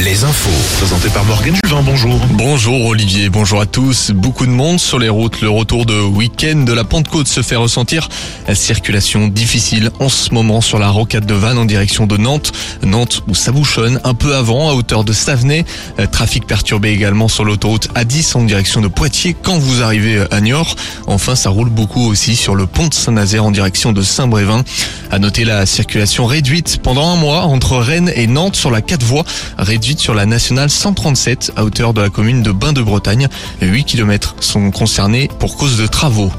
Les 0.00 0.24
infos. 0.24 0.50
Présenté 0.78 1.08
par 1.08 1.24
Morgan 1.24 1.54
Juvin, 1.64 1.82
bonjour. 1.82 2.20
Bonjour 2.32 2.86
Olivier, 2.86 3.28
bonjour 3.30 3.60
à 3.60 3.66
tous. 3.66 4.10
Beaucoup 4.10 4.44
de 4.44 4.50
monde 4.50 4.78
sur 4.78 4.98
les 4.98 5.08
routes. 5.08 5.40
Le 5.40 5.48
retour 5.48 5.86
de 5.86 5.98
week-end 6.00 6.64
de 6.64 6.72
la 6.72 6.84
Pentecôte 6.84 7.28
se 7.28 7.42
fait 7.42 7.56
ressentir. 7.56 8.08
La 8.48 8.54
circulation 8.54 9.28
difficile 9.28 9.90
en 10.00 10.08
ce 10.08 10.34
moment 10.34 10.60
sur 10.60 10.78
la 10.78 10.90
rocade 10.90 11.24
de 11.26 11.34
Vannes 11.34 11.58
en 11.58 11.64
direction 11.64 12.06
de 12.06 12.16
Nantes. 12.16 12.52
Nantes 12.82 13.22
où 13.28 13.34
ça 13.34 13.52
bouchonne 13.52 14.00
un 14.04 14.14
peu 14.14 14.34
avant 14.34 14.68
à 14.68 14.74
hauteur 14.74 15.04
de 15.04 15.12
Savenay. 15.12 15.64
Euh, 15.98 16.06
Trafic 16.06 16.46
perturbé 16.46 16.90
également 16.90 17.28
sur 17.28 17.44
l'autoroute 17.44 17.88
A10 17.94 18.36
en 18.36 18.42
direction 18.42 18.80
de 18.80 18.88
Poitiers 18.88 19.34
quand 19.40 19.58
vous 19.58 19.80
arrivez 19.82 20.24
à 20.30 20.40
Niort. 20.40 20.76
Enfin, 21.06 21.36
ça 21.36 21.50
roule 21.50 21.70
beaucoup 21.70 22.06
aussi 22.06 22.36
sur 22.36 22.56
le 22.56 22.66
pont 22.66 22.88
de 22.88 22.94
Saint-Nazaire 22.94 23.44
en 23.44 23.52
direction 23.52 23.92
de 23.92 24.02
Saint-Brévin. 24.02 24.64
À 25.10 25.18
noter 25.18 25.44
la 25.44 25.64
circulation 25.64 26.26
réduite 26.26 26.80
pendant 26.82 27.08
un 27.08 27.16
mois 27.16 27.42
entre 27.42 27.76
Rennes 27.76 28.10
et 28.14 28.26
Nantes 28.26 28.56
sur 28.56 28.70
la 28.70 28.82
4 28.82 29.04
voies, 29.04 29.24
réduite 29.58 30.00
sur 30.00 30.14
la 30.14 30.26
nationale 30.26 30.70
137 30.70 31.52
à 31.56 31.64
hauteur 31.64 31.94
de 31.94 32.00
la 32.00 32.10
commune 32.10 32.42
de 32.42 32.52
Bain-de-Bretagne. 32.52 33.28
8 33.60 33.84
km 33.84 34.36
sont 34.40 34.70
concernés 34.70 35.28
pour 35.38 35.56
cause 35.56 35.76
de 35.76 35.86
travaux. 35.86 36.30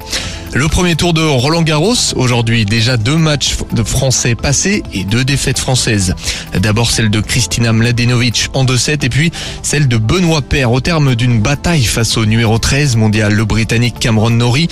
Le 0.55 0.67
premier 0.67 0.97
tour 0.97 1.13
de 1.13 1.23
Roland 1.23 1.61
Garros, 1.61 1.95
aujourd'hui 2.17 2.65
déjà 2.65 2.97
deux 2.97 3.17
matchs 3.17 3.57
de 3.73 3.83
français 3.83 4.35
passés 4.35 4.83
et 4.95 5.05
deux 5.05 5.25
défaites 5.25 5.59
françaises. 5.59 6.15
D'abord 6.55 6.91
celle 6.91 7.11
de 7.11 7.21
Kristina 7.21 7.73
Mladenovic 7.73 8.49
en 8.55 8.65
2-7 8.65 9.05
et 9.05 9.09
puis 9.11 9.31
celle 9.63 9.89
de 9.89 9.99
Benoît 9.99 10.41
Paire 10.41 10.73
au 10.73 10.81
terme 10.81 11.15
d'une 11.15 11.41
bataille 11.41 11.85
face 11.85 12.17
au 12.17 12.25
numéro 12.25 12.59
13 12.59 12.97
mondial, 12.97 13.35
le 13.35 13.45
britannique 13.45 13.99
Cameron 14.01 14.31
Norrie, 14.31 14.69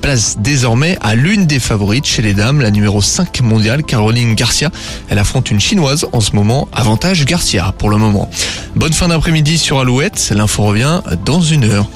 place 0.00 0.38
désormais 0.38 0.96
à 1.02 1.14
l'une 1.14 1.44
des 1.44 1.60
favorites 1.60 2.06
chez 2.06 2.22
les 2.22 2.32
dames, 2.32 2.62
la 2.62 2.70
numéro 2.70 3.02
5 3.02 3.42
mondiale 3.42 3.82
Caroline 3.82 4.34
Garcia. 4.34 4.70
Elle 5.10 5.18
affronte 5.18 5.50
une 5.50 5.60
chinoise 5.60 6.06
en 6.12 6.20
ce 6.20 6.32
moment, 6.32 6.68
avantage 6.72 7.26
Garcia 7.26 7.74
pour 7.76 7.90
le 7.90 7.98
moment. 7.98 8.30
Bonne 8.76 8.94
fin 8.94 9.08
d'après-midi 9.08 9.58
sur 9.58 9.78
Alouette, 9.78 10.32
l'info 10.34 10.62
revient 10.64 11.02
dans 11.24 11.42
une 11.42 11.64
heure. 11.64 11.86